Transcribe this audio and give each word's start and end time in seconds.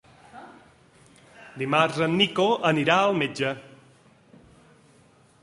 Dimarts 1.63 1.99
en 2.07 2.15
Nico 2.23 2.47
anirà 2.71 2.97
al 3.03 3.15
metge. 3.21 3.53